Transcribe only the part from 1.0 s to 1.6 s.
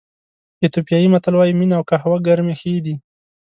متل وایي